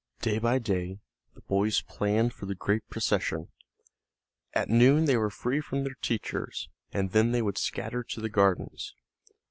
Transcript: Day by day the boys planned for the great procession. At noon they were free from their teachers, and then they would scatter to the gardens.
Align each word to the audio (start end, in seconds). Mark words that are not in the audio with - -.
Day 0.21 0.39
by 0.39 0.57
day 0.57 0.99
the 1.35 1.41
boys 1.41 1.83
planned 1.83 2.33
for 2.33 2.47
the 2.47 2.55
great 2.55 2.81
procession. 2.89 3.49
At 4.51 4.67
noon 4.67 5.05
they 5.05 5.15
were 5.15 5.29
free 5.29 5.61
from 5.61 5.83
their 5.83 5.93
teachers, 6.01 6.69
and 6.91 7.11
then 7.11 7.33
they 7.33 7.43
would 7.43 7.59
scatter 7.59 8.01
to 8.05 8.19
the 8.19 8.27
gardens. 8.27 8.95